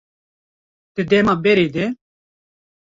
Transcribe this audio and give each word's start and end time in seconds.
Di 0.95 1.01
dema 1.11 1.33
berê 1.43 1.67
de 1.75 1.85